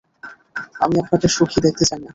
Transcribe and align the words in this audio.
আমি 0.83 0.95
আপনাকে 1.03 1.27
সুখী 1.35 1.59
দেখতে 1.65 1.83
চাই 1.89 1.99
না। 1.99 2.09